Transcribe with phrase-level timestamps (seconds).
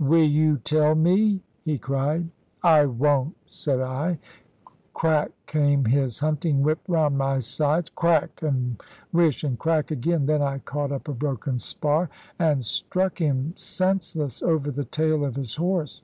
[0.00, 2.28] "Will you tell me?" he cried.
[2.60, 4.18] "I won't," said I;
[4.92, 10.42] crack came his hunting whip round my sides crack, and wish, and crack again; then
[10.42, 15.54] I caught up a broken spar, and struck him senseless over the tail of his
[15.54, 16.02] horse.